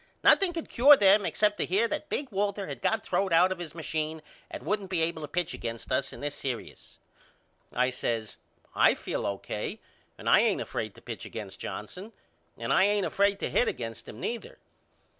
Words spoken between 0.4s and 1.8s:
could cure them except to